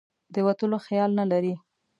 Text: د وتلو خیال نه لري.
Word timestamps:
د 0.33 0.35
وتلو 0.47 0.77
خیال 0.87 1.11
نه 1.19 1.25
لري. 1.31 1.53